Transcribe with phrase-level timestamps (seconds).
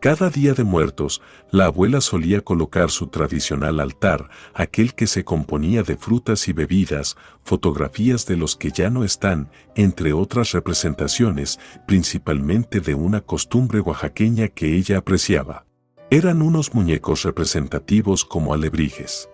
[0.00, 1.20] Cada día de muertos,
[1.50, 7.18] la abuela solía colocar su tradicional altar, aquel que se componía de frutas y bebidas,
[7.44, 14.48] fotografías de los que ya no están, entre otras representaciones, principalmente de una costumbre oaxaqueña
[14.48, 15.66] que ella apreciaba.
[16.08, 19.28] Eran unos muñecos representativos como alebrijes.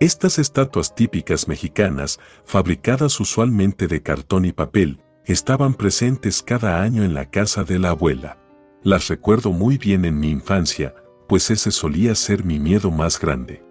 [0.00, 7.14] Estas estatuas típicas mexicanas, fabricadas usualmente de cartón y papel, estaban presentes cada año en
[7.14, 8.43] la casa de la abuela.
[8.84, 10.94] Las recuerdo muy bien en mi infancia,
[11.26, 13.64] pues ese solía ser mi miedo más grande.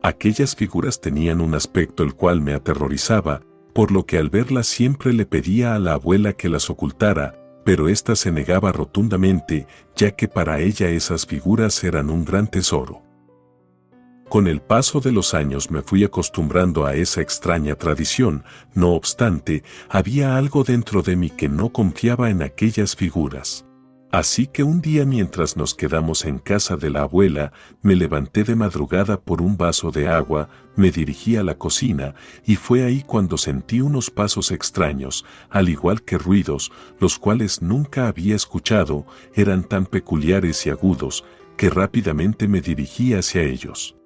[0.00, 5.12] Aquellas figuras tenían un aspecto el cual me aterrorizaba, por lo que al verlas siempre
[5.12, 10.28] le pedía a la abuela que las ocultara, pero ésta se negaba rotundamente, ya que
[10.28, 13.02] para ella esas figuras eran un gran tesoro.
[14.28, 19.64] Con el paso de los años me fui acostumbrando a esa extraña tradición, no obstante,
[19.88, 23.63] había algo dentro de mí que no confiaba en aquellas figuras.
[24.14, 27.52] Así que un día mientras nos quedamos en casa de la abuela,
[27.82, 32.14] me levanté de madrugada por un vaso de agua, me dirigí a la cocina,
[32.46, 36.70] y fue ahí cuando sentí unos pasos extraños, al igual que ruidos,
[37.00, 39.04] los cuales nunca había escuchado,
[39.34, 41.24] eran tan peculiares y agudos,
[41.56, 43.96] que rápidamente me dirigí hacia ellos.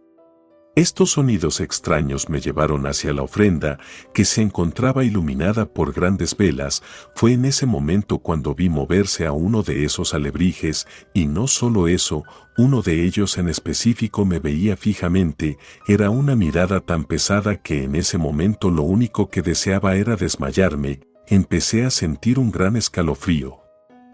[0.79, 3.81] Estos sonidos extraños me llevaron hacia la ofrenda,
[4.15, 6.85] que se encontraba iluminada por grandes velas.
[7.17, 11.89] Fue en ese momento cuando vi moverse a uno de esos alebrijes, y no solo
[11.89, 12.23] eso,
[12.57, 15.59] uno de ellos en específico me veía fijamente,
[15.89, 21.01] era una mirada tan pesada que en ese momento lo único que deseaba era desmayarme,
[21.27, 23.63] empecé a sentir un gran escalofrío.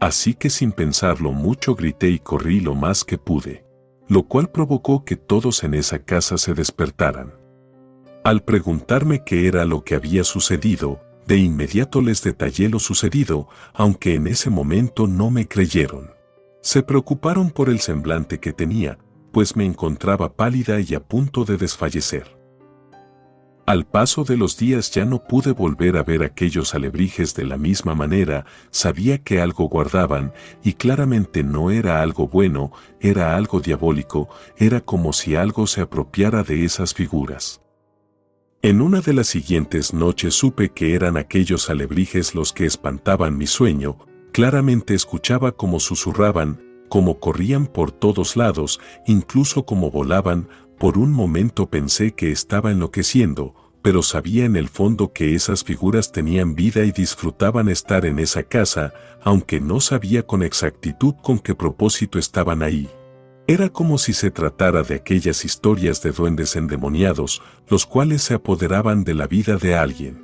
[0.01, 3.64] Así que sin pensarlo mucho grité y corrí lo más que pude
[4.09, 7.35] lo cual provocó que todos en esa casa se despertaran.
[8.25, 14.15] Al preguntarme qué era lo que había sucedido, de inmediato les detallé lo sucedido, aunque
[14.15, 16.11] en ese momento no me creyeron.
[16.61, 18.99] Se preocuparon por el semblante que tenía,
[19.33, 22.39] pues me encontraba pálida y a punto de desfallecer.
[23.67, 27.57] Al paso de los días ya no pude volver a ver aquellos alebrijes de la
[27.57, 34.29] misma manera, sabía que algo guardaban, y claramente no era algo bueno, era algo diabólico,
[34.59, 37.63] era como si algo se apropiara de esas figuras.
[38.61, 43.47] En una de las siguientes noches supe que eran aquellos alebrijes los que espantaban mi
[43.47, 43.97] sueño,
[44.33, 46.61] claramente escuchaba cómo susurraban,
[46.91, 50.49] cómo corrían por todos lados, incluso cómo volaban,
[50.85, 56.13] por un momento pensé que estaba enloqueciendo, pero sabía en el fondo que esas figuras
[56.13, 61.55] tenían vida y disfrutaban estar en esa casa, aunque no sabía con exactitud con qué
[61.55, 62.91] propósito estaban ahí.
[63.47, 69.05] Era como si se tratara de aquellas historias de duendes endemoniados, los cuales se apoderaban
[69.05, 70.24] de la vida de alguien.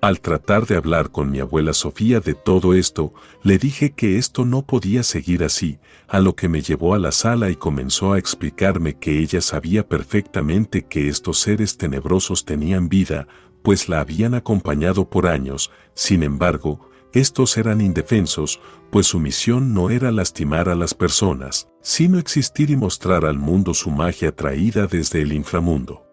[0.00, 3.12] Al tratar de hablar con mi abuela Sofía de todo esto,
[3.42, 5.78] le dije que esto no podía seguir así,
[6.08, 9.86] a lo que me llevó a la sala y comenzó a explicarme que ella sabía
[9.86, 13.28] perfectamente que estos seres tenebrosos tenían vida,
[13.62, 18.58] pues la habían acompañado por años, sin embargo, estos eran indefensos,
[18.90, 23.74] pues su misión no era lastimar a las personas, sino existir y mostrar al mundo
[23.74, 26.09] su magia traída desde el inframundo.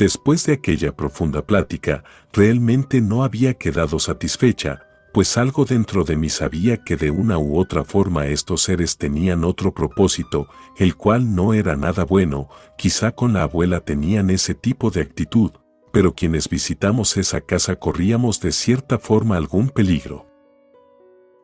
[0.00, 6.30] Después de aquella profunda plática, realmente no había quedado satisfecha, pues algo dentro de mí
[6.30, 10.48] sabía que de una u otra forma estos seres tenían otro propósito,
[10.78, 12.48] el cual no era nada bueno,
[12.78, 15.50] quizá con la abuela tenían ese tipo de actitud,
[15.92, 20.26] pero quienes visitamos esa casa corríamos de cierta forma algún peligro.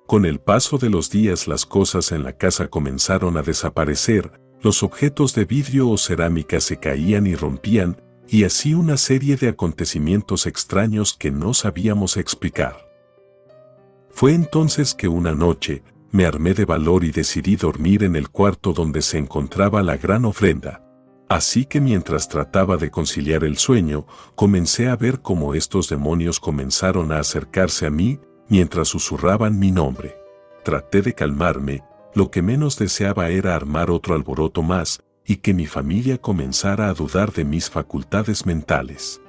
[0.07, 4.83] Con el paso de los días las cosas en la casa comenzaron a desaparecer, los
[4.83, 10.47] objetos de vidrio o cerámica se caían y rompían, y así una serie de acontecimientos
[10.47, 12.77] extraños que no sabíamos explicar.
[14.11, 18.73] Fue entonces que una noche me armé de valor y decidí dormir en el cuarto
[18.73, 20.83] donde se encontraba la gran ofrenda.
[21.29, 27.13] Así que mientras trataba de conciliar el sueño, comencé a ver cómo estos demonios comenzaron
[27.13, 30.17] a acercarse a mí mientras susurraban mi nombre.
[30.65, 31.83] Traté de calmarme,
[32.15, 36.95] lo que menos deseaba era armar otro alboroto más y que mi familia comenzara a
[36.95, 39.21] dudar de mis facultades mentales.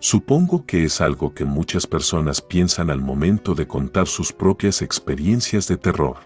[0.00, 5.66] Supongo que es algo que muchas personas piensan al momento de contar sus propias experiencias
[5.68, 6.16] de terror.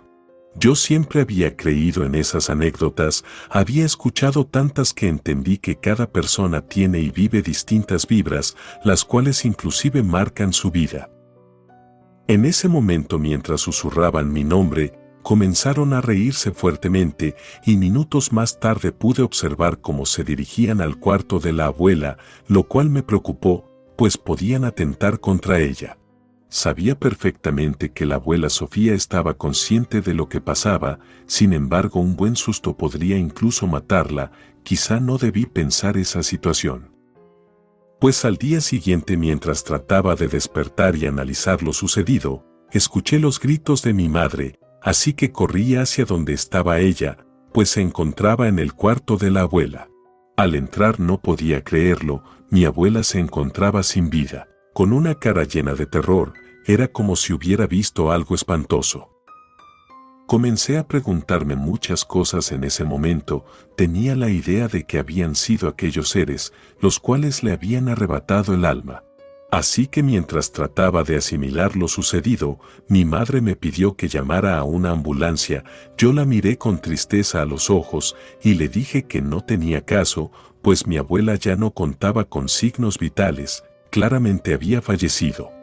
[0.57, 6.63] Yo siempre había creído en esas anécdotas, había escuchado tantas que entendí que cada persona
[6.63, 11.11] tiene y vive distintas vibras, las cuales inclusive marcan su vida.
[12.27, 14.93] En ese momento mientras susurraban mi nombre,
[15.29, 17.37] comenzaron a reírse fuertemente
[17.67, 22.17] y minutos más tarde pude observar cómo se dirigían al cuarto de la abuela,
[22.47, 25.99] lo cual me preocupó, pues podían atentar contra ella.
[26.49, 32.17] Sabía perfectamente que la abuela Sofía estaba consciente de lo que pasaba, sin embargo un
[32.17, 34.33] buen susto podría incluso matarla,
[34.63, 36.91] quizá no debí pensar esa situación.
[38.01, 43.83] Pues al día siguiente mientras trataba de despertar y analizar lo sucedido, escuché los gritos
[43.83, 47.19] de mi madre, así que corrí hacia donde estaba ella,
[47.53, 49.89] pues se encontraba en el cuarto de la abuela.
[50.37, 55.75] Al entrar no podía creerlo, mi abuela se encontraba sin vida, con una cara llena
[55.75, 56.35] de terror,
[56.67, 59.11] era como si hubiera visto algo espantoso.
[60.27, 63.47] Comencé a preguntarme muchas cosas en ese momento,
[63.77, 68.67] tenía la idea de que habían sido aquellos seres, los cuales le habían arrebatado el
[68.67, 69.03] alma.
[69.51, 74.65] Así que mientras trataba de asimilar lo sucedido, mi madre me pidió que llamara a
[74.65, 75.65] una ambulancia,
[75.97, 80.31] yo la miré con tristeza a los ojos y le dije que no tenía caso,
[80.61, 85.58] pues mi abuela ya no contaba con signos vitales, claramente había fallecido.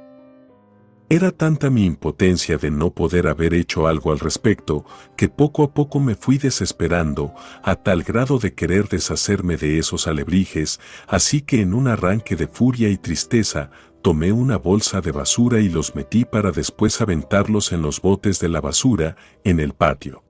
[1.08, 4.86] Era tanta mi impotencia de no poder haber hecho algo al respecto,
[5.16, 7.32] que poco a poco me fui desesperando,
[7.62, 12.48] a tal grado de querer deshacerme de esos alebrijes, así que en un arranque de
[12.48, 13.70] furia y tristeza,
[14.02, 18.50] tomé una bolsa de basura y los metí para después aventarlos en los botes de
[18.50, 20.24] la basura, en el patio.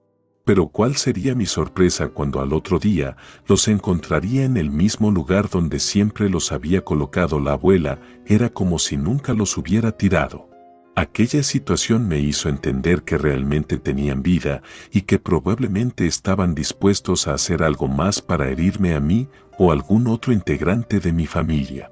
[0.43, 3.15] Pero cuál sería mi sorpresa cuando al otro día
[3.47, 8.77] los encontraría en el mismo lugar donde siempre los había colocado la abuela, era como
[8.77, 10.54] si nunca los hubiera tirado.
[10.97, 14.61] Aquella situación me hizo entender que realmente tenían vida
[14.91, 19.27] y que probablemente estaban dispuestos a hacer algo más para herirme a mí
[19.57, 21.91] o algún otro integrante de mi familia.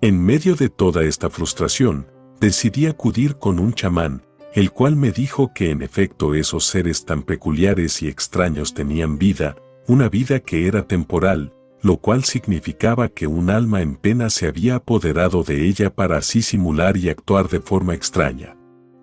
[0.00, 2.08] En medio de toda esta frustración,
[2.40, 4.22] decidí acudir con un chamán,
[4.54, 9.54] el cual me dijo que en efecto esos seres tan peculiares y extraños tenían vida,
[9.86, 11.54] una vida que era temporal,
[11.84, 16.40] lo cual significaba que un alma en pena se había apoderado de ella para así
[16.40, 18.56] simular y actuar de forma extraña.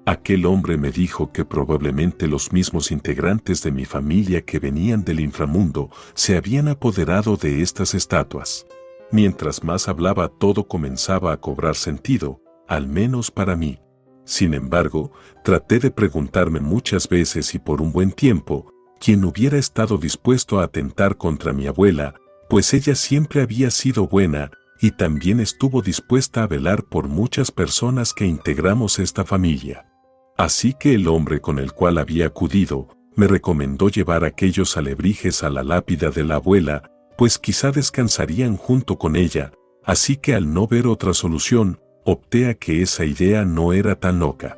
[0.08, 5.20] Aquel hombre me dijo que probablemente los mismos integrantes de mi familia que venían del
[5.20, 8.66] inframundo se habían apoderado de estas estatuas.
[9.12, 13.80] Mientras más hablaba todo comenzaba a cobrar sentido, al menos para mí.
[14.26, 15.12] Sin embargo,
[15.44, 20.64] traté de preguntarme muchas veces y por un buen tiempo, quién hubiera estado dispuesto a
[20.64, 22.16] atentar contra mi abuela,
[22.52, 24.52] pues ella siempre había sido buena
[24.82, 29.90] y también estuvo dispuesta a velar por muchas personas que integramos esta familia.
[30.38, 35.50] Así que el hombre con el cual había acudido me recomendó llevar aquellos alebrijes a
[35.50, 36.84] la lápida de la abuela,
[37.18, 39.54] pues quizá descansarían junto con ella,
[39.86, 44.20] así que al no ver otra solución, opté a que esa idea no era tan
[44.20, 44.58] loca.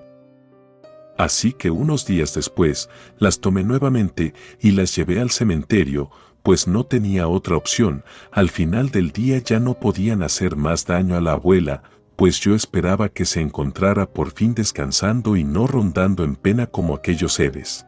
[1.15, 2.89] Así que unos días después,
[3.19, 6.09] las tomé nuevamente y las llevé al cementerio,
[6.43, 11.15] pues no tenía otra opción, al final del día ya no podían hacer más daño
[11.15, 11.83] a la abuela,
[12.17, 16.95] pues yo esperaba que se encontrara por fin descansando y no rondando en pena como
[16.95, 17.87] aquellos seres.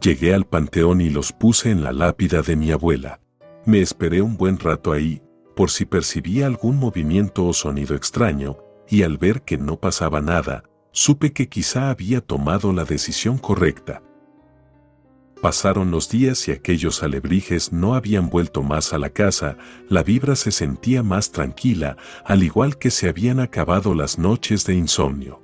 [0.00, 3.20] Llegué al panteón y los puse en la lápida de mi abuela.
[3.64, 5.22] Me esperé un buen rato ahí,
[5.56, 8.58] por si percibía algún movimiento o sonido extraño,
[8.88, 14.02] y al ver que no pasaba nada, supe que quizá había tomado la decisión correcta.
[15.40, 19.56] Pasaron los días y aquellos alebrijes no habían vuelto más a la casa,
[19.88, 24.74] la vibra se sentía más tranquila, al igual que se habían acabado las noches de
[24.74, 25.40] insomnio.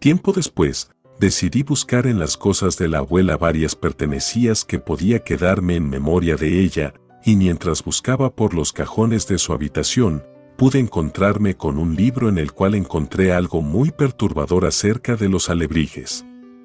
[0.00, 5.76] Tiempo después, decidí buscar en las cosas de la abuela varias pertenecías que podía quedarme
[5.76, 6.94] en memoria de ella,
[7.24, 10.24] y mientras buscaba por los cajones de su habitación,
[10.56, 15.48] pude encontrarme con un libro en el cual encontré algo muy perturbador acerca de los
[15.48, 16.24] alebrijes.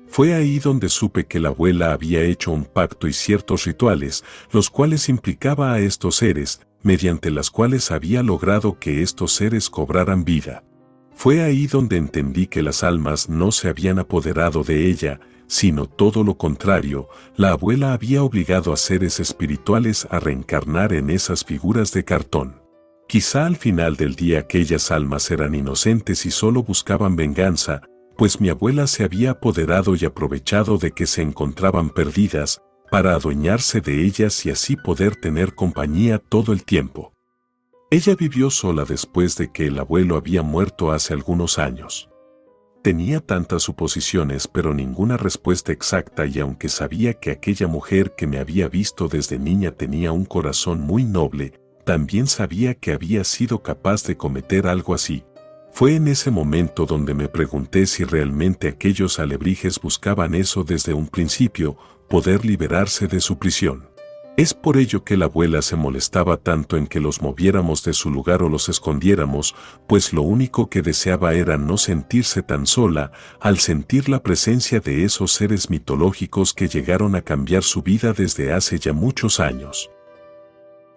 [0.09, 4.69] Fue ahí donde supe que la abuela había hecho un pacto y ciertos rituales, los
[4.69, 10.63] cuales implicaba a estos seres, mediante las cuales había logrado que estos seres cobraran vida.
[11.13, 16.23] Fue ahí donde entendí que las almas no se habían apoderado de ella, sino todo
[16.23, 22.03] lo contrario, la abuela había obligado a seres espirituales a reencarnar en esas figuras de
[22.03, 22.61] cartón.
[23.07, 27.81] Quizá al final del día aquellas almas eran inocentes y solo buscaban venganza,
[28.17, 33.81] pues mi abuela se había apoderado y aprovechado de que se encontraban perdidas, para adueñarse
[33.81, 37.13] de ellas y así poder tener compañía todo el tiempo.
[37.89, 42.09] Ella vivió sola después de que el abuelo había muerto hace algunos años.
[42.81, 48.39] Tenía tantas suposiciones pero ninguna respuesta exacta y aunque sabía que aquella mujer que me
[48.39, 51.53] había visto desde niña tenía un corazón muy noble,
[51.85, 55.23] también sabía que había sido capaz de cometer algo así.
[55.77, 61.05] Fue en ese momento donde me pregunté si realmente aquellos alebrijes buscaban eso desde un
[61.05, 61.77] principio,
[62.09, 63.87] poder liberarse de su prisión.
[64.37, 68.09] Es por ello que la abuela se molestaba tanto en que los moviéramos de su
[68.09, 69.53] lugar o los escondiéramos,
[69.85, 75.03] pues lo único que deseaba era no sentirse tan sola al sentir la presencia de
[75.03, 79.91] esos seres mitológicos que llegaron a cambiar su vida desde hace ya muchos años.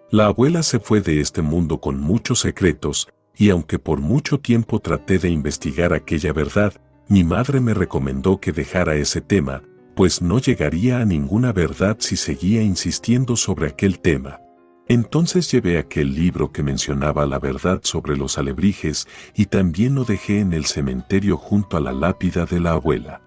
[0.09, 3.07] La abuela se fue de este mundo con muchos secretos,
[3.41, 6.75] y aunque por mucho tiempo traté de investigar aquella verdad,
[7.07, 9.63] mi madre me recomendó que dejara ese tema,
[9.95, 14.39] pues no llegaría a ninguna verdad si seguía insistiendo sobre aquel tema.
[14.87, 20.39] Entonces llevé aquel libro que mencionaba la verdad sobre los alebrijes y también lo dejé
[20.39, 23.23] en el cementerio junto a la lápida de la abuela.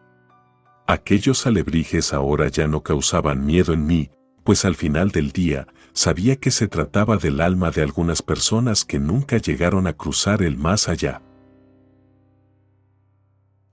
[0.87, 4.11] Aquellos alebrijes ahora ya no causaban miedo en mí,
[4.45, 8.99] pues al final del día sabía que se trataba del alma de algunas personas que
[8.99, 11.23] nunca llegaron a cruzar el más allá.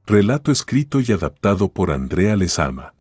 [0.06, 2.94] Relato escrito y adaptado por Andrea Lezama.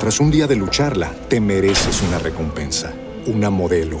[0.00, 2.94] Tras un día de lucharla, te mereces una recompensa,
[3.26, 4.00] una modelo,